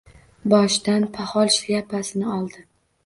[0.53, 2.65] Boshidan poxol shlyapasini oldi.